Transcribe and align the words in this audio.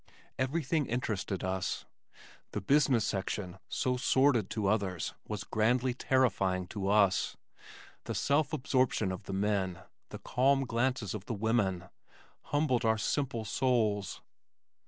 Everything 0.39 0.87
interested 0.87 1.43
us. 1.43 1.85
The 2.53 2.59
business 2.61 3.05
section 3.05 3.59
so 3.69 3.97
sordid 3.97 4.49
to 4.49 4.65
others 4.65 5.13
was 5.27 5.43
grandly 5.43 5.93
terrifying 5.93 6.65
to 6.69 6.87
us. 6.87 7.37
The 8.05 8.15
self 8.15 8.51
absorption 8.51 9.11
of 9.11 9.25
the 9.25 9.33
men, 9.35 9.81
the 10.09 10.17
calm 10.17 10.65
glances 10.65 11.13
of 11.13 11.25
the 11.27 11.35
women 11.35 11.83
humbled 12.45 12.83
our 12.83 12.97
simple 12.97 13.45
souls. 13.45 14.21